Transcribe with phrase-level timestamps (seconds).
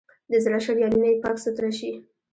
[0.31, 1.91] د زړه شریانونه یې پاک سوتره شي.